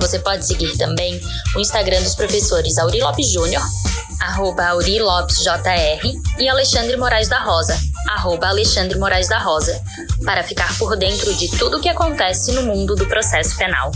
[0.00, 1.20] Você pode seguir também
[1.56, 3.62] o Instagram dos professores Auri Lopes Júnior,
[4.20, 6.00] arroba Auri Lopes JR,
[6.38, 7.76] e Alexandre Moraes da Rosa,
[8.08, 9.80] arroba Alexandre Moraes da Rosa,
[10.24, 13.90] para ficar por dentro de tudo o que acontece no mundo do processo penal.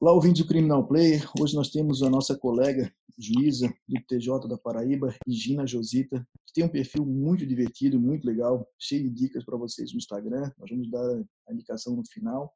[0.00, 1.28] Olá, ouvinte do Criminal Player.
[1.38, 6.64] Hoje nós temos a nossa colega juíza do TJ da Paraíba, Regina Josita, que tem
[6.64, 10.50] um perfil muito divertido, muito legal, cheio de dicas para vocês no Instagram.
[10.58, 12.54] Nós vamos dar a indicação no final.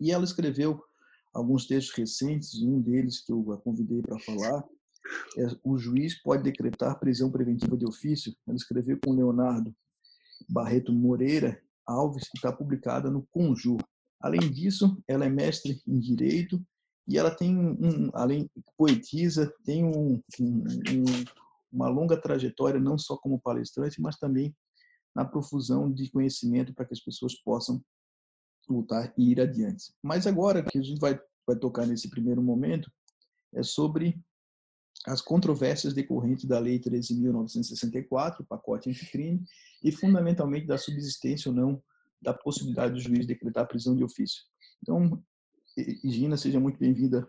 [0.00, 0.82] E ela escreveu
[1.32, 4.64] alguns textos recentes, um deles que eu a convidei para falar
[5.36, 8.34] é O juiz pode decretar prisão preventiva de ofício.
[8.46, 9.74] Ela escreveu com Leonardo
[10.48, 13.78] Barreto Moreira Alves, que está publicada no Conjur.
[14.20, 16.64] Além disso, ela é mestre em direito
[17.06, 21.04] e ela tem um, além poetisa, tem um, um,
[21.70, 24.56] uma longa trajetória não só como palestrante, mas também
[25.14, 27.82] na profusão de conhecimento para que as pessoas possam
[28.68, 29.92] lutar e ir adiante.
[30.02, 32.90] Mas agora que a gente vai vai tocar nesse primeiro momento
[33.52, 34.18] é sobre
[35.06, 39.44] as controvérsias decorrentes da Lei 13.964, pacote anticrime,
[39.82, 41.82] e fundamentalmente da subsistência ou não
[42.22, 44.42] da possibilidade do juiz decretar prisão de ofício.
[44.82, 45.22] Então,
[46.04, 47.28] Gina, seja muito bem-vinda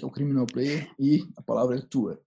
[0.00, 2.22] ao Criminal Player e a palavra é tua.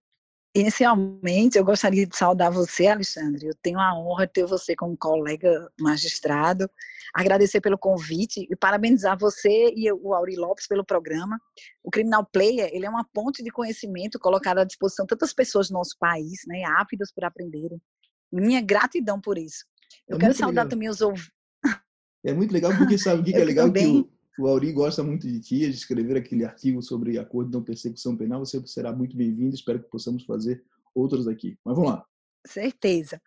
[0.56, 3.48] Inicialmente, eu gostaria de saudar você, Alexandre.
[3.48, 6.72] Eu tenho a honra de ter você como colega magistrado.
[7.14, 11.38] Agradecer pelo convite e parabenizar você e o Auri Lopes pelo programa.
[11.84, 15.68] O Criminal Player ele é uma ponte de conhecimento colocada à disposição de tantas pessoas
[15.68, 17.82] do nosso país, né, ávidas por aprenderem.
[18.32, 19.66] Minha gratidão por isso.
[20.08, 20.70] Eu é quero saudar legal.
[20.70, 21.32] também os ouvintes.
[22.24, 23.68] É muito legal porque sabe o que, que é legal?
[23.68, 24.04] Também...
[24.04, 27.58] Que o, o Auri gosta muito de ti, de escrever aquele artigo sobre acordo de
[27.58, 28.46] não persecução penal.
[28.46, 29.56] Você será muito bem-vindo.
[29.56, 30.64] Espero que possamos fazer
[30.94, 31.58] outros aqui.
[31.64, 32.06] Mas vamos lá.
[32.46, 33.20] Certeza.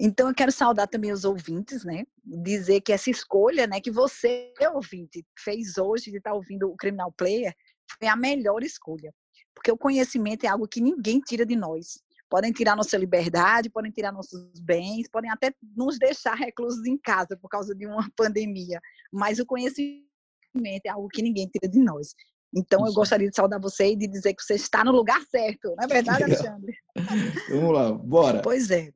[0.00, 2.04] Então eu quero saudar também os ouvintes, né?
[2.24, 7.12] Dizer que essa escolha, né, que você, ouvinte, fez hoje de estar ouvindo o Criminal
[7.12, 7.54] Player,
[7.98, 9.12] foi a melhor escolha.
[9.54, 12.00] Porque o conhecimento é algo que ninguém tira de nós
[12.32, 17.36] podem tirar nossa liberdade, podem tirar nossos bens, podem até nos deixar reclusos em casa
[17.36, 18.80] por causa de uma pandemia,
[19.12, 20.11] mas o conhecimento
[20.84, 22.14] é algo que ninguém tira de nós.
[22.54, 25.74] Então, eu gostaria de saudar você e de dizer que você está no lugar certo,
[25.76, 26.74] não é verdade, Alexandre?
[27.48, 28.42] Vamos lá, bora.
[28.42, 28.90] Pois é.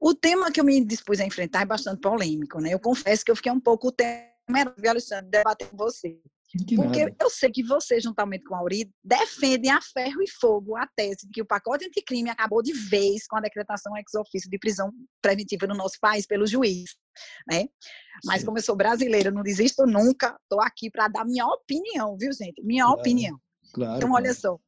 [0.00, 2.74] O tema que eu me dispus a enfrentar é bastante polêmico, né?
[2.74, 6.18] Eu confesso que eu fiquei um pouco temeroso, Alexandre, debater com você.
[6.66, 7.16] Que Porque nada.
[7.20, 11.26] eu sei que você, juntamente com a Auri, defendem a ferro e fogo a tese
[11.26, 14.90] de que o pacote anticrime acabou de vez com a decretação ex ofício de prisão
[15.22, 16.96] preventiva no nosso país pelo juiz.
[17.48, 17.66] Né?
[18.24, 18.46] Mas Sim.
[18.46, 22.60] como eu sou brasileira, não desisto nunca, estou aqui para dar minha opinião, viu, gente?
[22.64, 23.38] Minha claro, opinião.
[23.72, 24.40] Claro, então, olha claro.
[24.40, 24.58] só.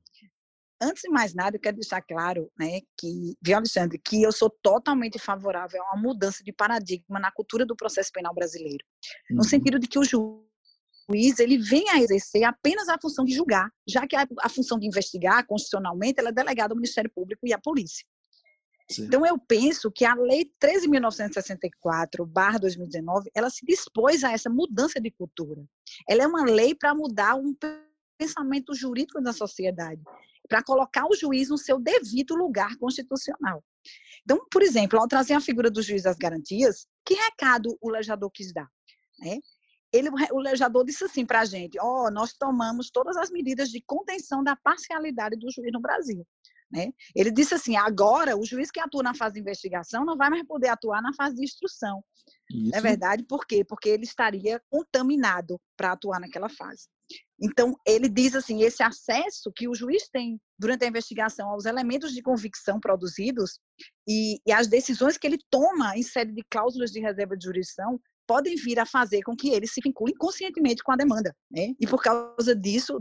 [0.81, 4.51] Antes de mais nada, eu quero deixar claro, né, que, viu, Alexandre, que eu sou
[4.63, 8.85] totalmente favorável a uma mudança de paradigma na cultura do processo penal brasileiro.
[9.31, 9.39] Uhum.
[9.39, 10.52] No sentido de que o juiz
[11.09, 14.79] juiz ele vem a exercer apenas a função de julgar, já que a, a função
[14.79, 18.07] de investigar constitucionalmente ela é delegada ao Ministério Público e à polícia.
[18.91, 19.05] Sim.
[19.05, 25.65] Então eu penso que a lei 13.964/2019 ela se dispôs a essa mudança de cultura.
[26.09, 27.57] Ela é uma lei para mudar um
[28.19, 30.03] pensamento jurídico da sociedade,
[30.49, 33.65] para colocar o juiz no seu devido lugar constitucional.
[34.23, 38.31] Então, por exemplo, ao trazer a figura do juiz das garantias, que recado o legislador
[38.31, 38.69] quis dar?
[39.19, 39.39] Né?
[39.93, 43.69] Ele, o legislador disse assim para a gente: ó, oh, nós tomamos todas as medidas
[43.69, 46.27] de contenção da parcialidade do juiz no Brasil.
[46.71, 46.91] Né?
[47.15, 50.45] Ele disse assim: agora o juiz que atua na fase de investigação não vai mais
[50.45, 52.03] poder atuar na fase de instrução.
[52.51, 52.75] Isso.
[52.75, 53.65] É verdade, por quê?
[53.65, 56.89] Porque ele estaria contaminado para atuar naquela fase.
[57.39, 62.13] Então, ele diz assim: esse acesso que o juiz tem durante a investigação aos elementos
[62.13, 63.59] de convicção produzidos
[64.09, 68.01] e, e as decisões que ele toma em sede de cláusulas de reserva de jurisdição
[68.27, 71.35] podem vir a fazer com que ele se vincule conscientemente com a demanda.
[71.51, 71.75] Né?
[71.81, 72.99] E por causa disso,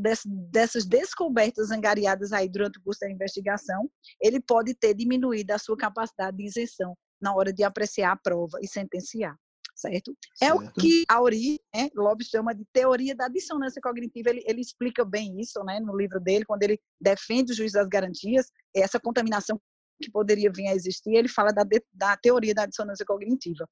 [0.50, 3.90] dessas descobertas angariadas aí durante o curso da investigação,
[4.22, 8.58] ele pode ter diminuído a sua capacidade de isenção na hora de apreciar a prova
[8.62, 9.36] e sentenciar.
[9.76, 10.16] Certo?
[10.36, 10.44] certo.
[10.44, 14.30] É o que a Ori, né, Lobby chama de teoria da dissonância cognitiva.
[14.30, 17.88] Ele, ele explica bem isso né, no livro dele, quando ele defende o juiz das
[17.88, 19.60] garantias, essa contaminação
[20.02, 21.64] que poderia vir a existir, ele fala da,
[21.94, 23.68] da teoria da dissonância cognitiva.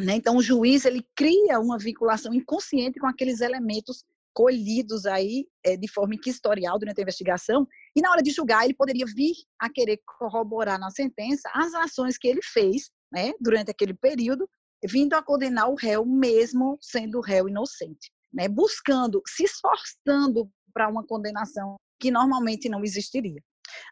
[0.00, 0.14] Né?
[0.14, 5.88] Então, o juiz ele cria uma vinculação inconsciente com aqueles elementos colhidos aí é, de
[5.88, 7.66] forma inquisitorial durante a investigação,
[7.96, 12.16] e na hora de julgar ele poderia vir a querer corroborar na sentença as ações
[12.16, 14.48] que ele fez, né, durante aquele período,
[14.84, 21.04] vindo a condenar o réu mesmo sendo réu inocente, né, buscando, se esforçando para uma
[21.04, 23.42] condenação que normalmente não existiria.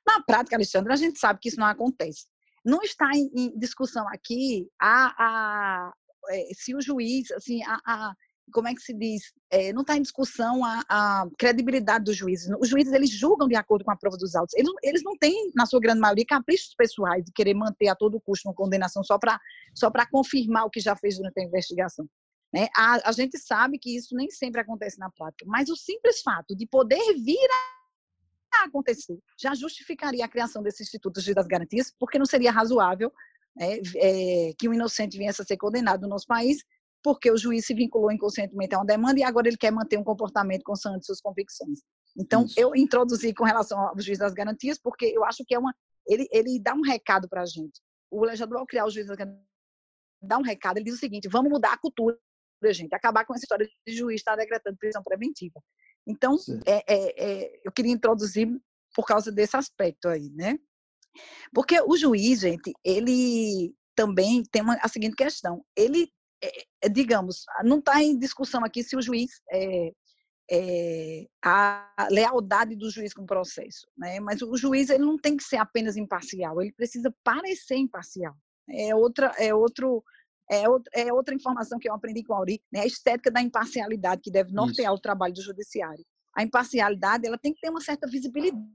[0.06, 2.26] Na prática, Alexandre, a gente sabe que isso não acontece.
[2.66, 5.92] Não está em, em discussão aqui a, a,
[6.30, 8.14] é, se o juiz, assim, a, a
[8.52, 9.32] como é que se diz?
[9.50, 12.48] É, não está em discussão a, a, credibilidade dos juízes.
[12.60, 14.54] Os juízes eles julgam de acordo com a prova dos autos.
[14.54, 18.20] Eles, eles não têm, na sua grande maioria, caprichos pessoais de querer manter a todo
[18.20, 19.40] custo uma condenação só para
[19.74, 22.06] só confirmar o que já fez durante a investigação.
[22.52, 22.68] Né?
[22.76, 26.56] A, a gente sabe que isso nem sempre acontece na prática, mas o simples fato
[26.56, 27.75] de poder vir a
[28.64, 33.12] acontecer já justificaria a criação desse Instituto de das Garantias, porque não seria razoável
[33.58, 36.62] é, é, que um inocente viesse a ser condenado no nosso país,
[37.02, 40.04] porque o juiz se vinculou inconscientemente a uma demanda e agora ele quer manter um
[40.04, 41.80] comportamento constante suas convicções.
[42.18, 42.58] Então, Isso.
[42.58, 45.74] eu introduzi com relação ao juiz das garantias, porque eu acho que é uma.
[46.06, 47.80] Ele, ele dá um recado para a gente.
[48.10, 49.44] O legislador, ao criar o juiz das garantias,
[50.22, 52.18] dá um recado, ele diz o seguinte: vamos mudar a cultura,
[52.70, 55.60] gente, acabar com essa história de juiz estar decretando prisão preventiva.
[56.06, 58.48] Então, é, é, é, eu queria introduzir
[58.94, 60.58] por causa desse aspecto aí, né?
[61.52, 66.10] Porque o juiz, gente, ele também tem uma, a seguinte questão: ele,
[66.42, 69.92] é, é digamos, não está em discussão aqui se o juiz é,
[70.50, 74.20] é, a lealdade do juiz com o processo, né?
[74.20, 78.34] Mas o juiz ele não tem que ser apenas imparcial, ele precisa parecer imparcial.
[78.68, 80.02] É outra, é outro,
[80.50, 82.81] é outra, é outra informação que eu aprendi com a Auri, né?
[82.81, 84.98] A estética da imparcialidade que deve nortear Isso.
[84.98, 86.04] o trabalho do judiciário.
[86.34, 88.69] A imparcialidade ela tem que ter uma certa visibilidade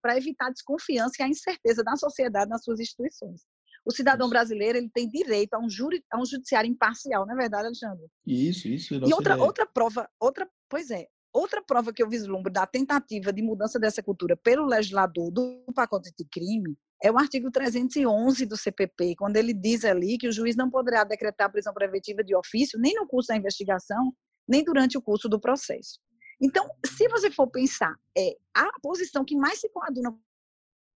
[0.00, 3.42] para evitar a desconfiança e a incerteza da sociedade nas suas instituições.
[3.84, 7.36] O cidadão brasileiro ele tem direito a um, juri, a um judiciário imparcial, não é
[7.36, 8.06] verdade, Alexandre?
[8.26, 8.94] Isso, isso.
[8.94, 13.42] E outra, outra prova, outra, pois é, outra prova que eu vislumbro da tentativa de
[13.42, 19.16] mudança dessa cultura pelo legislador do pacote de crime é o artigo 311 do CPP,
[19.16, 22.94] quando ele diz ali que o juiz não poderá decretar prisão preventiva de ofício nem
[22.94, 24.12] no curso da investigação,
[24.46, 25.98] nem durante o curso do processo.
[26.40, 30.10] Então, se você for pensar, é, a posição que mais se coaduna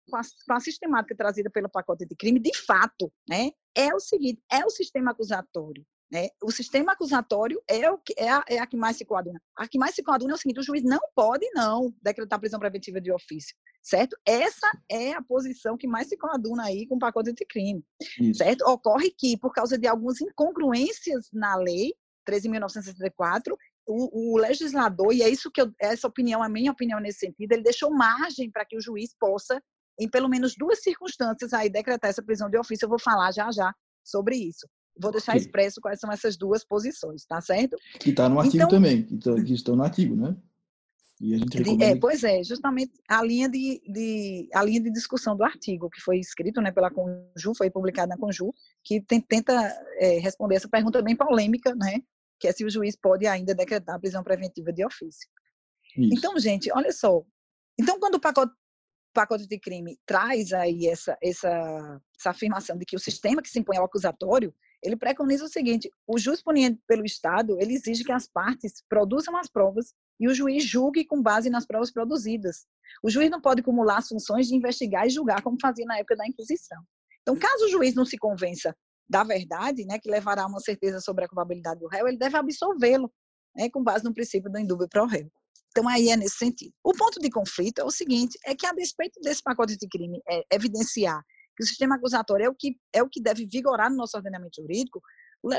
[0.09, 3.99] com a, com a sistemática trazida pelo pacote de crime, de fato, né, é o
[3.99, 5.85] seguinte, é o sistema acusatório.
[6.11, 6.27] Né?
[6.43, 9.41] O sistema acusatório é, o que, é, a, é a que mais se coaduna.
[9.55, 12.59] A que mais se coaduna é o seguinte: o juiz não pode, não, decretar prisão
[12.59, 14.17] preventiva de ofício, certo?
[14.25, 17.81] Essa é a posição que mais se coaduna aí com o pacote de crime,
[18.19, 18.39] Isso.
[18.39, 18.63] certo?
[18.67, 21.93] Ocorre que, por causa de algumas incongruências na lei
[22.29, 23.55] 13.964,
[23.87, 27.53] o, o, legislador, e é isso que eu, essa opinião, a minha opinião nesse sentido,
[27.53, 29.61] ele deixou margem para que o juiz possa,
[29.99, 32.85] em pelo menos duas circunstâncias, aí decretar essa prisão de ofício.
[32.85, 33.73] Eu vou falar já já
[34.03, 34.67] sobre isso.
[34.99, 37.75] Vou deixar expresso quais são essas duas posições, tá certo?
[37.99, 40.35] Que está no artigo então, também, que, tá, que estão no artigo, né?
[41.19, 41.85] E a gente recomenda...
[41.85, 46.01] é, pois é, justamente a linha de, de, a linha de discussão do artigo que
[46.01, 48.51] foi escrito né, pela Conju, foi publicado na Conju,
[48.83, 49.53] que tem, tenta
[49.97, 52.01] é, responder essa pergunta bem polêmica, né?
[52.41, 55.29] que é se o juiz pode ainda decretar a prisão preventiva de ofício.
[55.95, 56.09] Isso.
[56.11, 57.23] Então, gente, olha só.
[57.79, 58.51] Então, quando o pacote,
[59.13, 63.59] pacote de crime traz aí essa, essa, essa afirmação de que o sistema que se
[63.59, 68.11] impõe ao acusatório, ele preconiza o seguinte: o juiz punido pelo Estado, ele exige que
[68.11, 72.65] as partes produzam as provas e o juiz julgue com base nas provas produzidas.
[73.03, 76.15] O juiz não pode acumular as funções de investigar e julgar como fazia na época
[76.15, 76.81] da Inquisição.
[77.21, 78.75] Então, caso o juiz não se convença
[79.09, 82.37] da verdade, né, que levará a uma certeza sobre a culpabilidade do réu, ele deve
[82.37, 83.11] absolvê-lo,
[83.55, 85.29] né, com base no princípio do indúbio pro réu.
[85.69, 86.73] Então, aí é nesse sentido.
[86.83, 90.21] O ponto de conflito é o seguinte, é que a despeito desse pacote de crime
[90.29, 91.21] é, evidenciar
[91.61, 94.59] que o sistema acusatório é o que, é o que deve vigorar no nosso ordenamento
[94.59, 94.99] jurídico,
[95.43, 95.49] o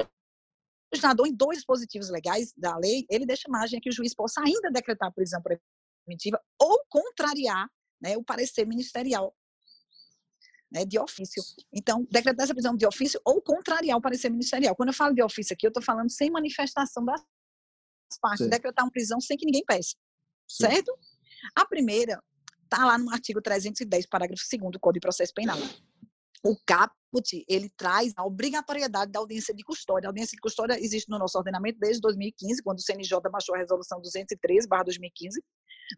[0.93, 4.41] legislador, em dois dispositivos legais da lei, ele deixa margem a que o juiz possa
[4.41, 9.33] ainda decretar a prisão preventiva ou contrariar né, o parecer ministerial
[10.73, 11.43] né, de ofício.
[11.73, 14.75] Então, decretar essa prisão de ofício ou contrariar o parecer ministerial.
[14.75, 17.23] Quando eu falo de ofício aqui, eu estou falando sem manifestação das
[18.21, 18.51] partes, Sim.
[18.51, 19.95] decretar uma prisão sem que ninguém peça.
[20.49, 20.67] Sim.
[20.67, 20.99] Certo?
[21.55, 22.21] A primeira
[22.65, 25.59] está lá no artigo 310, parágrafo 2 do Código de Processo Penal.
[26.45, 30.09] O caput, ele traz a obrigatoriedade da audiência de custódia.
[30.09, 33.59] A audiência de custódia existe no nosso ordenamento desde 2015, quando o CNJ baixou a
[33.59, 35.43] resolução 213, 2015,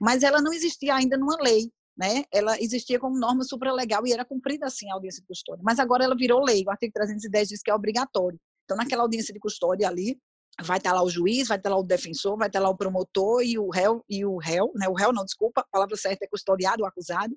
[0.00, 4.24] mas ela não existia ainda numa lei né, ela existia como norma supralegal e era
[4.24, 5.62] cumprida assim a audiência de custódia.
[5.64, 8.38] Mas agora ela virou lei, o artigo 310 diz que é obrigatório.
[8.64, 10.18] Então, naquela audiência de custódia ali,
[10.62, 13.42] vai estar lá o juiz, vai estar lá o defensor, vai estar lá o promotor
[13.42, 16.28] e o réu, e o réu, né, o réu não, desculpa, a palavra certa é
[16.28, 17.36] custodiado, o acusado.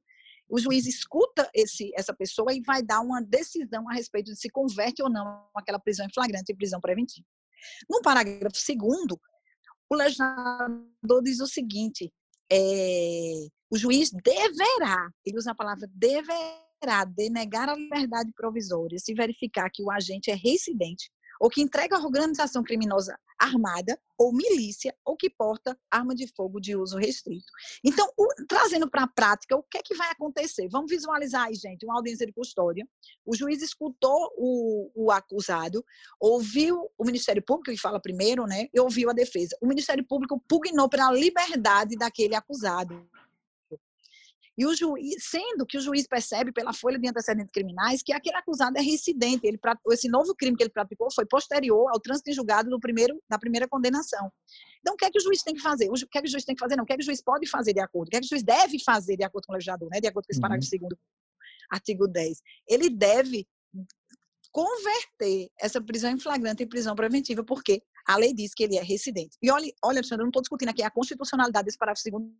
[0.49, 4.49] O juiz escuta esse, essa pessoa e vai dar uma decisão a respeito de se
[4.49, 7.27] converte ou não aquela prisão em flagrante e prisão preventiva.
[7.89, 9.19] No parágrafo segundo,
[9.89, 12.11] o legislador diz o seguinte:
[12.51, 19.69] é, o juiz deverá, ele usa a palavra deverá, denegar a liberdade provisória se verificar
[19.73, 21.09] que o agente é residente
[21.39, 26.59] ou que entrega a organização criminosa armada ou milícia ou que porta arma de fogo
[26.59, 27.45] de uso restrito.
[27.83, 30.67] Então, o, trazendo para a prática, o que é que vai acontecer?
[30.69, 32.87] Vamos visualizar aí, gente, uma audiência de custódia.
[33.25, 35.85] O juiz escutou o, o acusado,
[36.19, 38.67] ouviu o Ministério Público, que fala primeiro, né?
[38.73, 39.55] E ouviu a defesa.
[39.61, 43.07] O Ministério Público pugnou pela liberdade daquele acusado.
[44.57, 48.37] E o juiz, sendo que o juiz percebe pela folha de antecedentes criminais que aquele
[48.37, 49.59] acusado é reincidente, ele
[49.91, 53.37] esse novo crime que ele praticou foi posterior ao trânsito em julgado do primeiro da
[53.37, 54.31] primeira condenação.
[54.79, 55.89] Então, o que é que o juiz tem que fazer?
[55.89, 56.75] O que é que o juiz tem que fazer?
[56.75, 58.07] Não, o que é que o juiz pode fazer de acordo?
[58.07, 59.99] O que é que o juiz deve fazer de acordo com o legislador, né?
[60.01, 60.69] De acordo com esse parágrafo uhum.
[60.69, 60.97] segundo,
[61.69, 62.41] artigo 10.
[62.67, 63.47] Ele deve
[64.51, 68.81] converter essa prisão em flagrante em prisão preventiva, porque a lei diz que ele é
[68.81, 69.37] residente.
[69.39, 72.33] E olha, olha, Alexandre, eu não estou discutindo aqui a constitucionalidade desse parágrafo segundo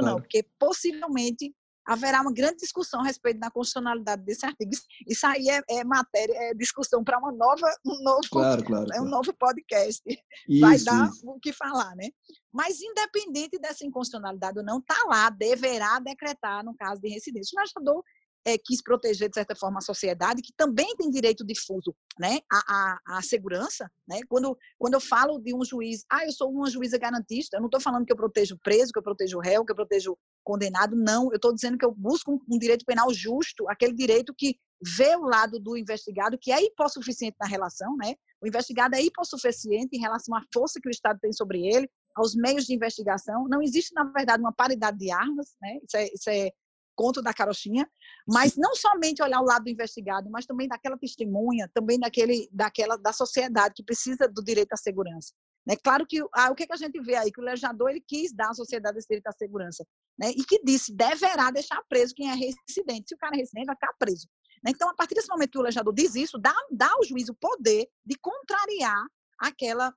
[0.00, 4.70] não, porque possivelmente haverá uma grande discussão a respeito da constitucionalidade desse artigo.
[5.06, 9.00] Isso aí é, é matéria, é discussão para uma nova, um novo, claro, claro, é
[9.00, 10.02] um novo podcast.
[10.48, 11.28] Isso, Vai dar isso.
[11.28, 12.08] o que falar, né?
[12.52, 17.56] Mas independente dessa inconstitucionalidade ou não, está lá, deverá decretar no caso de residência.
[17.56, 18.04] O legislador
[18.44, 22.58] é, quis proteger, de certa forma, a sociedade, que também tem direito difuso né, à,
[22.58, 23.90] à, à, segurança.
[24.08, 24.20] Né?
[24.28, 27.68] Quando, quando eu falo de um juiz, ah, eu sou uma juíza garantista, eu não
[27.68, 31.30] estou falando que eu protejo preso, que eu protejo réu, que eu protejo condenado, não.
[31.30, 34.56] Eu estou dizendo que eu busco um, um, direito penal justo, aquele direito que
[34.96, 38.14] vê o lado do investigado, que é hipossuficiente na relação, né?
[38.42, 42.34] O investigado é hipossuficiente em relação à força que o Estado tem sobre ele, aos
[42.34, 43.46] meios de investigação.
[43.48, 45.78] Não existe, na verdade, uma paridade de armas, né?
[45.86, 46.50] Isso é, isso é
[46.94, 47.88] conto da carochinha,
[48.26, 52.96] mas não somente olhar o lado do investigado, mas também daquela testemunha, também daquele, daquela
[52.96, 55.32] da sociedade que precisa do direito à segurança.
[55.66, 55.76] Né?
[55.82, 58.32] Claro que ah, o que, que a gente vê aí que o legislador ele quis
[58.32, 59.86] dar à sociedade esse direito à segurança,
[60.18, 60.30] né?
[60.30, 63.08] E que disse deverá deixar preso quem é residente.
[63.08, 64.28] Se o cara é residente, vai ficar preso.
[64.64, 64.72] Né?
[64.74, 67.34] Então, a partir desse momento que o legislador diz isso, dá, dá ao juiz o
[67.34, 69.04] poder de contrariar
[69.38, 69.92] aquela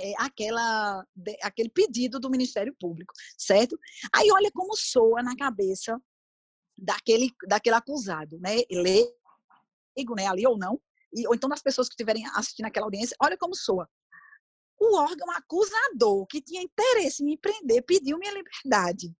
[0.00, 3.78] é, aquela, de, aquele pedido do Ministério Público, certo?
[4.14, 6.00] Aí olha como soa na cabeça
[6.76, 8.56] daquele, daquele acusado, né?
[8.70, 10.26] Leigo, né?
[10.26, 10.80] Ali ou não,
[11.12, 13.88] e, ou então das pessoas que estiverem assistindo aquela audiência, olha como soa.
[14.80, 19.12] O órgão acusador que tinha interesse em me prender pediu minha liberdade.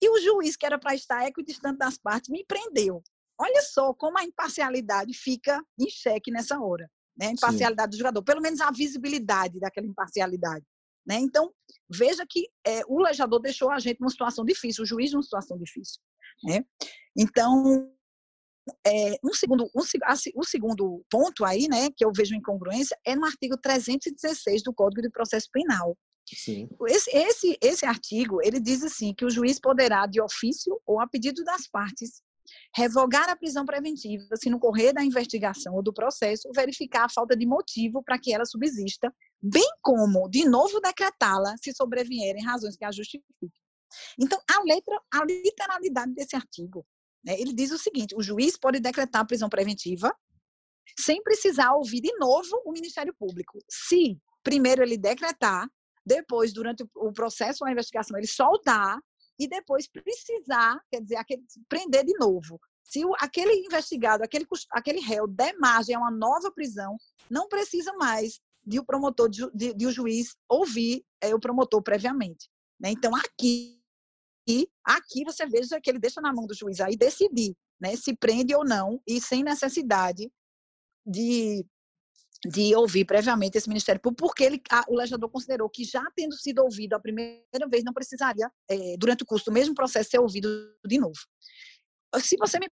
[0.00, 3.02] E o juiz, que era para estar equidistante das partes, me prendeu.
[3.38, 7.32] Olha só como a imparcialidade fica em xeque nessa hora né?
[7.32, 7.96] Imparcialidade Sim.
[7.96, 10.64] do jogador, pelo menos a visibilidade daquela imparcialidade.
[11.06, 11.16] Né?
[11.16, 11.50] Então,
[11.90, 15.58] veja que é, o legislador deixou a gente numa situação difícil, o juiz numa situação
[15.58, 16.00] difícil.
[16.44, 16.64] Né?
[17.16, 17.90] Então,
[18.86, 19.82] é, um segundo, um,
[20.36, 25.00] o segundo ponto aí, né, que eu vejo incongruência, é no artigo 316 do Código
[25.00, 25.96] de Processo Penal.
[26.26, 26.68] Sim.
[26.88, 31.08] Esse, esse, esse artigo, ele diz assim, que o juiz poderá, de ofício ou a
[31.08, 32.22] pedido das partes,
[32.76, 37.36] revogar a prisão preventiva se no correr da investigação ou do processo verificar a falta
[37.36, 42.84] de motivo para que ela subsista, bem como, de novo, decretá-la se sobrevierem razões que
[42.84, 43.50] a justifiquem.
[44.18, 46.86] Então, a letra, a literalidade desse artigo,
[47.24, 50.14] né, ele diz o seguinte: o juiz pode decretar a prisão preventiva
[50.98, 53.58] sem precisar ouvir de novo o Ministério Público.
[53.68, 55.68] Se primeiro ele decretar,
[56.04, 58.98] depois, durante o processo ou a investigação, ele soltar
[59.38, 62.60] e depois precisar, quer dizer, aquele, prender de novo.
[62.82, 66.96] Se o, aquele investigado, aquele, aquele réu der margem a uma nova prisão,
[67.30, 71.82] não precisa mais de o promotor, de, de, de o juiz ouvir é, o promotor
[71.82, 72.48] previamente.
[72.80, 72.90] Né?
[72.90, 73.80] Então, aqui,
[74.84, 78.54] aqui você veja que ele deixa na mão do juiz aí decidir né, se prende
[78.54, 80.30] ou não, e sem necessidade
[81.06, 81.64] de
[82.46, 86.34] de ouvir previamente esse Ministério Público, porque ele, a, o legislador considerou que, já tendo
[86.34, 90.20] sido ouvido a primeira vez, não precisaria, é, durante o curso do mesmo processo, ser
[90.20, 90.48] ouvido
[90.86, 91.18] de novo.
[92.20, 92.68] Se você me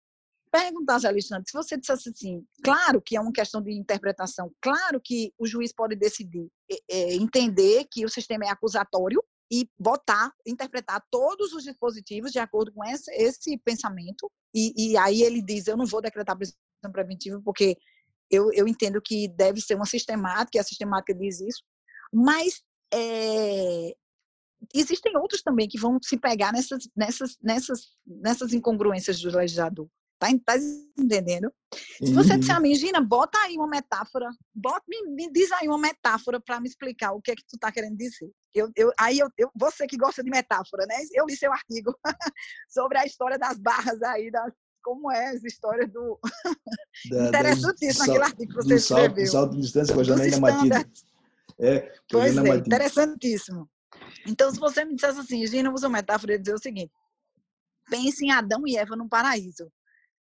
[0.50, 5.32] perguntasse, Alexandre, se você dissesse assim, claro que é uma questão de interpretação, claro que
[5.38, 11.04] o juiz pode decidir é, é, entender que o sistema é acusatório e botar, interpretar
[11.11, 15.76] todos os dispositivos de acordo com esse, esse pensamento, e, e aí ele diz, eu
[15.76, 16.56] não vou decretar prisão
[16.92, 17.76] preventiva porque
[18.30, 21.62] eu, eu entendo que deve ser uma sistemática, e a sistemática diz isso,
[22.12, 23.95] mas é,
[24.75, 29.88] existem outros também que vão se pegar nessas, nessas, nessas, nessas incongruências do legislador.
[30.18, 30.54] Tá, tá
[30.99, 31.52] entendendo?
[32.02, 35.68] Se você disser a mim, Gina, bota aí uma metáfora, bota, me, me diz aí
[35.68, 38.30] uma metáfora para me explicar o que é que tu tá querendo dizer.
[38.54, 40.97] Eu, eu, aí eu, eu, você que gosta de metáfora, né?
[41.12, 41.95] Eu li seu artigo
[42.71, 44.54] sobre a história das barras aí, das,
[44.87, 46.19] como é as histórias do.
[47.11, 49.26] Da, Interessantíssimo aquele artigo que você do escreveu.
[49.26, 50.90] Salto, salto de distância com a Janaína Matida.
[51.59, 53.69] É, pois é, interessantíssimo.
[54.26, 56.93] Então, se você me dissesse assim, Gina, usa uma metáfora e dizer o seguinte:
[57.90, 59.71] pense em Adão e Eva no paraíso.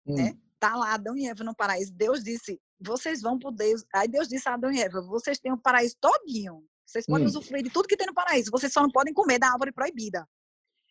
[0.06, 0.14] Hum.
[0.14, 0.38] Né?
[0.60, 1.92] Tá lá Adão e Eva no paraíso.
[1.92, 3.84] Deus disse: vocês vão por Deus.
[3.92, 6.64] Aí Deus disse a Adão e Eva: vocês têm o paraíso todinho.
[6.86, 7.30] Vocês podem hum.
[7.30, 8.50] usufruir de tudo que tem no paraíso.
[8.50, 10.26] Vocês só não podem comer da árvore proibida.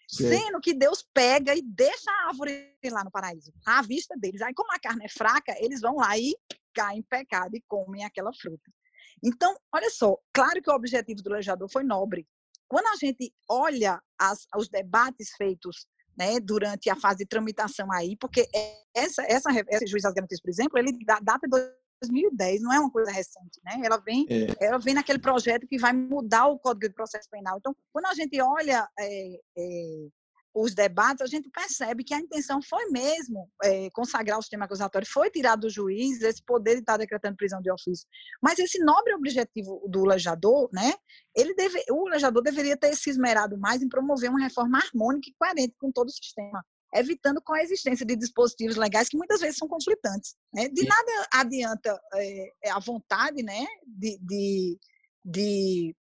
[0.10, 4.42] Sendo que Deus pega e deixa a árvore lá no paraíso, à vista deles.
[4.42, 6.36] Aí, como a carne é fraca, eles vão lá e
[6.74, 8.72] caem em pecado e comem aquela fruta.
[9.24, 12.28] Então, olha só, claro que o objetivo do legislador foi nobre.
[12.68, 15.88] Quando a gente olha as, os debates feitos
[16.18, 18.50] né, durante a fase de tramitação aí, porque
[18.96, 21.58] essa, essa, esse juiz das garantias, por exemplo, ele data de
[22.02, 23.80] 2010, não é uma coisa recente, né?
[23.84, 24.66] Ela vem, é.
[24.66, 27.58] ela vem naquele projeto que vai mudar o Código de Processo Penal.
[27.58, 30.08] Então, quando a gente olha é, é,
[30.54, 35.08] os debates, a gente percebe que a intenção foi mesmo é, consagrar o sistema acusatório,
[35.08, 38.08] foi tirar do juiz esse poder de estar decretando prisão de ofício.
[38.42, 40.94] Mas esse nobre objetivo do legislador, né?
[41.36, 45.34] Ele deve, o legislador deveria ter se esmerado mais em promover uma reforma harmônica e
[45.38, 49.58] coerente com todo o sistema evitando com a existência de dispositivos legais que muitas vezes
[49.58, 50.36] são conflitantes.
[50.54, 50.68] Né?
[50.70, 54.80] De nada adianta é, a vontade, né, de, de,
[55.24, 55.96] de,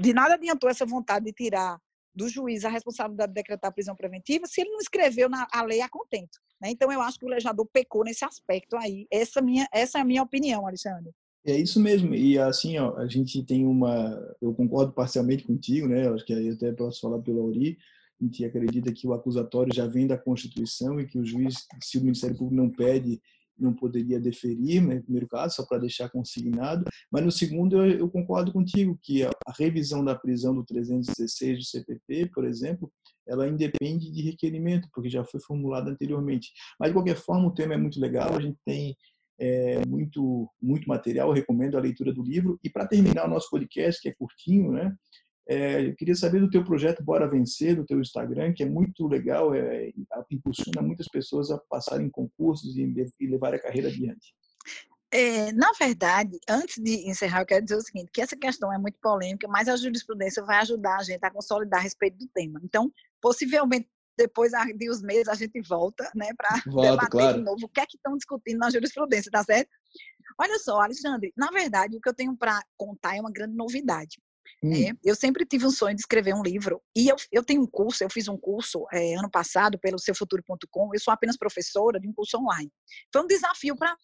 [0.00, 1.78] de nada adiantou essa vontade de tirar
[2.14, 5.62] do juiz a responsabilidade de decretar a prisão preventiva se ele não escreveu na, a
[5.62, 6.38] lei a contento.
[6.60, 6.70] Né?
[6.70, 9.06] Então, eu acho que o legislador pecou nesse aspecto aí.
[9.10, 11.12] Essa, minha, essa é a minha opinião, Alexandre.
[11.46, 12.14] É isso mesmo.
[12.14, 14.20] E assim, ó, a gente tem uma.
[14.40, 16.08] Eu concordo parcialmente contigo, né?
[16.08, 17.78] Acho que aí até posso falar pelo Auri
[18.20, 21.98] a gente acredita que o acusatório já vem da Constituição e que o juiz, se
[21.98, 23.20] o Ministério Público não pede,
[23.58, 26.84] não poderia deferir, né, no primeiro caso, só para deixar consignado.
[27.10, 31.58] Mas no segundo, eu, eu concordo contigo que a, a, revisão da prisão do 316
[31.58, 32.90] do CPP, por exemplo,
[33.26, 36.52] ela independe de requerimento, porque já foi formulada anteriormente.
[36.78, 38.96] Mas, de qualquer forma, o tema é muito legal, a gente tem
[39.40, 42.58] é, muito, muito material, eu recomendo a leitura do livro.
[42.62, 44.94] E para terminar o nosso podcast, que é curtinho, né,
[45.48, 49.06] é, eu queria saber do teu projeto Bora Vencer, do teu Instagram, que é muito
[49.06, 49.90] legal, é,
[50.30, 54.34] impulsiona muitas pessoas a passarem concursos e, e levar a carreira adiante.
[55.10, 58.76] É, na verdade, antes de encerrar, eu quero dizer o seguinte, que essa questão é
[58.76, 62.60] muito polêmica, mas a jurisprudência vai ajudar a gente a consolidar a respeito do tema.
[62.62, 67.38] Então, possivelmente, depois de uns meses, a gente volta né, para debater claro.
[67.38, 69.70] de novo o que é que estão discutindo na jurisprudência, tá certo?
[70.36, 74.18] Olha só, Alexandre, na verdade, o que eu tenho para contar é uma grande novidade.
[74.62, 74.72] Hum.
[74.72, 76.82] É, eu sempre tive um sonho de escrever um livro.
[76.96, 80.90] E eu, eu tenho um curso, eu fiz um curso é, ano passado pelo seufuturo.com.
[80.92, 82.70] Eu sou apenas professora de um curso online.
[83.12, 83.96] Foi um desafio para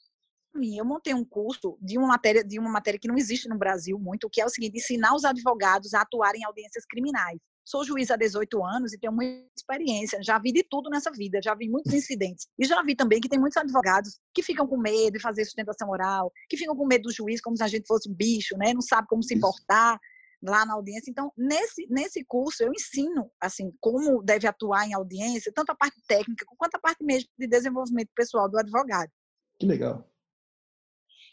[0.55, 0.77] mim.
[0.77, 3.99] Eu montei um curso de uma matéria de uma matéria que não existe no Brasil
[3.99, 7.39] muito, que é o seguinte: ensinar os advogados a atuarem em audiências criminais.
[7.65, 10.23] Sou juiz há 18 anos e tenho muita experiência.
[10.23, 12.47] Já vi de tudo nessa vida, já vi muitos incidentes.
[12.59, 15.89] E já vi também que tem muitos advogados que ficam com medo de fazer sustentação
[15.89, 18.75] oral, que ficam com medo do juiz como se a gente fosse um bicho, né?
[18.75, 19.99] Não sabe como se importar
[20.45, 21.11] lá na audiência.
[21.11, 26.01] Então, nesse, nesse curso, eu ensino, assim, como deve atuar em audiência, tanto a parte
[26.07, 29.11] técnica quanto a parte mesmo de desenvolvimento pessoal do advogado.
[29.59, 30.09] Que legal.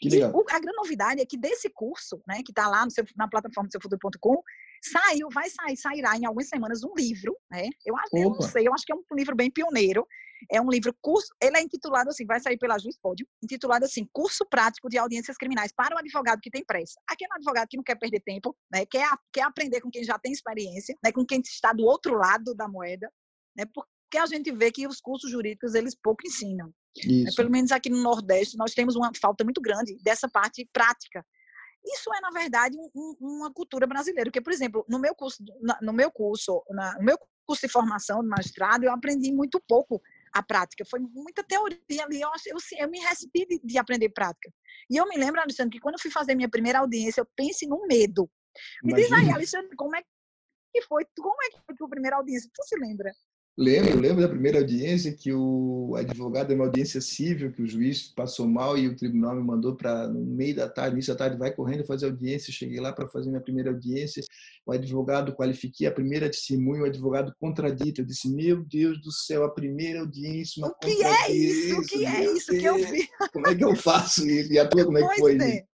[0.00, 0.32] Que legal.
[0.32, 3.68] E a grande novidade é que desse curso, né, que está lá seu, na plataforma
[3.68, 4.42] do seufuturo.com,
[4.82, 7.68] saiu, vai sair, sairá em algumas semanas um livro, né?
[7.86, 10.04] Eu, eu não sei, eu acho que é um livro bem pioneiro,
[10.50, 14.08] é um livro curso, ele é intitulado assim, vai sair pela Juiz Pódio, intitulado assim,
[14.12, 17.00] Curso Prático de Audiências Criminais para o advogado que tem pressa.
[17.08, 20.32] Aquele advogado que não quer perder tempo, né, quer, quer aprender com quem já tem
[20.32, 23.10] experiência, né, com quem está do outro lado da moeda,
[23.56, 26.72] né, porque a gente vê que os cursos jurídicos eles pouco ensinam.
[27.06, 31.24] Né, pelo menos aqui no Nordeste nós temos uma falta muito grande dessa parte prática.
[31.84, 34.30] Isso é, na verdade, um, uma cultura brasileira.
[34.30, 35.42] Porque, por exemplo, no meu curso,
[35.80, 40.00] no meu curso, na, no meu curso de formação de magistrado, eu aprendi muito pouco
[40.32, 40.84] a prática.
[40.88, 42.20] Foi muita teoria ali.
[42.20, 44.50] Eu, eu, eu me recebi de, de, aprender prática.
[44.90, 47.66] E eu me lembro, Alexandre, que quando eu fui fazer minha primeira audiência, eu pense
[47.66, 48.30] no medo.
[48.82, 49.16] Me Imagina.
[49.16, 50.02] diz aí, Alexandre, como é
[50.72, 51.04] que foi?
[51.16, 52.50] Como é que foi a tua primeira audiência?
[52.52, 53.12] Tu se lembra?
[53.56, 58.48] Lembro, lembro da primeira audiência que o advogado, uma audiência civil, que o juiz passou
[58.48, 61.52] mal e o tribunal me mandou para, no meio da tarde, início da tarde, vai
[61.52, 62.50] correndo fazer audiência.
[62.50, 64.22] Cheguei lá para fazer minha primeira audiência.
[64.64, 68.00] O advogado, qualifiquei a primeira testemunha, o advogado contradito.
[68.00, 70.66] Eu disse: Meu Deus do céu, a primeira audiência.
[70.66, 71.78] o que é isso?
[71.78, 73.06] O que é isso que eu vi?
[73.34, 74.50] Como é que eu faço isso?
[74.50, 75.36] E a tua, como é que foi?
[75.36, 75.71] É.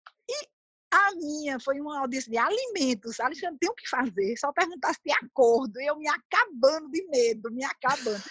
[0.95, 3.19] A minha foi uma audiência de alimentos.
[3.19, 4.37] Alexandre, tem o que fazer.
[4.37, 5.77] Só perguntar se tem acordo.
[5.81, 8.23] Eu me acabando de medo, me acabando.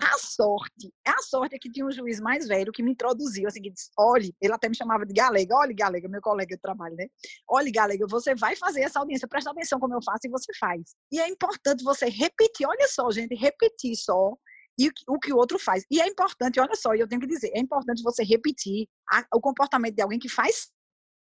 [0.00, 3.60] A sorte, a sorte é que tinha um juiz mais velho que me introduziu, assim,
[3.60, 6.96] que disse, olhe, ele até me chamava de Galega, olhe, Galega, meu colega de trabalho,
[6.96, 7.06] né?
[7.48, 10.96] Olhe, Galega, você vai fazer essa audiência, presta atenção como eu faço e você faz.
[11.12, 14.34] E é importante você repetir, olha só, gente, repetir só
[14.78, 15.84] e o que o outro faz.
[15.90, 19.40] E é importante, olha só, eu tenho que dizer, é importante você repetir a, o
[19.40, 20.68] comportamento de alguém que faz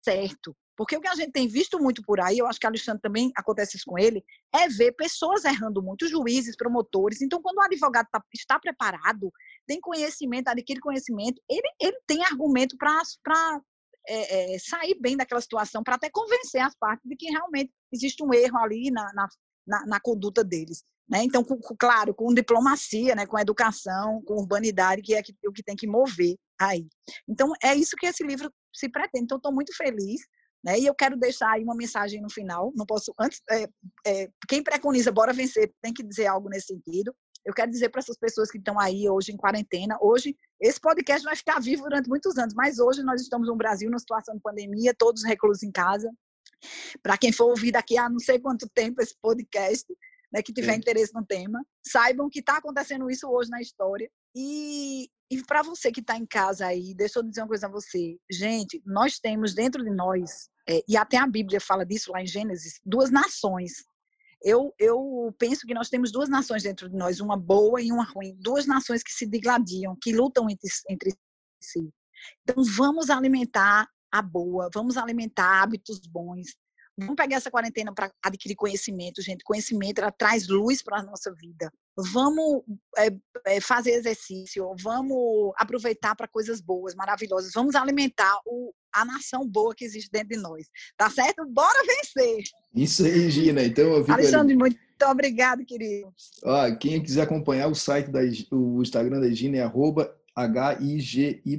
[0.02, 3.02] certo Porque o que a gente tem visto muito por aí, eu acho que Alexandre
[3.02, 7.20] também acontece isso com ele, é ver pessoas errando muito, juízes, promotores.
[7.20, 9.32] Então, quando o advogado tá, está preparado,
[9.66, 13.60] tem conhecimento, adquire conhecimento, ele, ele tem argumento para
[14.06, 18.22] é, é, sair bem daquela situação, para até convencer as partes de que realmente existe
[18.22, 19.28] um erro ali na, na,
[19.66, 20.84] na, na conduta deles.
[21.10, 21.24] Né?
[21.24, 23.26] Então, com, claro, com diplomacia, né?
[23.26, 26.86] com educação, com urbanidade, que é o que tem que mover aí.
[27.28, 29.24] Então, é isso que esse livro se pretende.
[29.24, 30.20] Então, estou muito feliz
[30.64, 30.78] né?
[30.78, 32.72] E eu quero deixar aí uma mensagem no final.
[32.76, 33.40] Não posso antes.
[33.50, 33.68] É,
[34.06, 37.14] é, quem preconiza bora vencer tem que dizer algo nesse sentido.
[37.44, 39.96] Eu quero dizer para essas pessoas que estão aí hoje em quarentena.
[40.00, 43.88] Hoje esse podcast vai ficar vivo durante muitos anos, mas hoje nós estamos no Brasil
[43.88, 46.10] numa situação de pandemia, todos reclusos em casa.
[47.02, 49.86] Para quem for ouvir daqui a não sei quanto tempo esse podcast,
[50.32, 50.76] né, que tiver é.
[50.76, 54.10] interesse no tema, saibam que está acontecendo isso hoje na história.
[54.34, 57.70] E, e para você que está em casa aí, deixa eu dizer uma coisa a
[57.70, 58.18] você.
[58.30, 62.26] Gente, nós temos dentro de nós, é, e até a Bíblia fala disso lá em
[62.26, 63.84] Gênesis, duas nações.
[64.42, 68.04] Eu, eu penso que nós temos duas nações dentro de nós, uma boa e uma
[68.04, 68.36] ruim.
[68.38, 71.12] Duas nações que se digladiam, que lutam entre, entre
[71.60, 71.92] si.
[72.42, 76.54] Então, vamos alimentar a boa, vamos alimentar hábitos bons,
[76.98, 79.44] Vamos pegar essa quarentena para adquirir conhecimento, gente.
[79.44, 81.70] Conhecimento ela traz luz para a nossa vida.
[81.96, 82.62] Vamos
[82.96, 83.08] é,
[83.46, 87.52] é, fazer exercício, vamos aproveitar para coisas boas, maravilhosas.
[87.54, 90.66] Vamos alimentar o, a nação boa que existe dentro de nós.
[90.96, 91.46] Tá certo?
[91.46, 92.42] Bora vencer!
[92.74, 93.62] Isso aí, Gina.
[93.62, 96.12] Então, Alexandre, muito obrigado, querido.
[96.42, 101.50] Ó, quem quiser acompanhar o site da o Instagram da Gina é arroba H-I-G-Y-N-A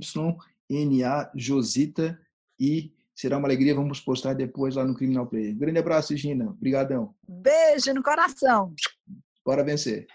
[1.35, 2.19] Josita
[2.59, 3.75] e Será uma alegria.
[3.75, 5.53] Vamos postar depois lá no Criminal Player.
[5.53, 6.51] Grande abraço, Gina.
[6.51, 7.13] Obrigadão.
[7.27, 8.73] Beijo no coração.
[9.45, 10.07] Bora vencer.